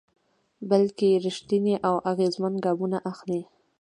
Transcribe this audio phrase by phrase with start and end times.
[0.69, 3.41] بلکې رېښتيني او اغېزمن ګامونه اخلي.